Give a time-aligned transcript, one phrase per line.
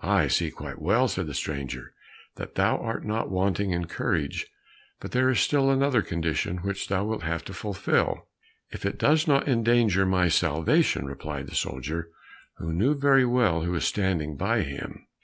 [0.00, 1.92] "I see quite well," said the stranger,
[2.36, 4.46] "that thou art not wanting in courage,
[5.00, 8.26] but there is still another condition which thou wilt have to fulfil."
[8.70, 12.08] "If it does not endanger my salvation," replied the soldier,
[12.56, 15.04] who knew very well who was standing by him.